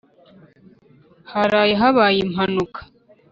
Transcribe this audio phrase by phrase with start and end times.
[1.31, 2.79] haraye habaye impanuka